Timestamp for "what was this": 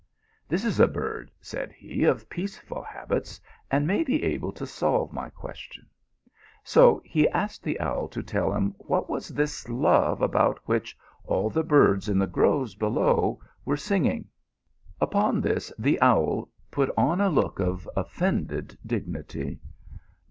8.89-9.69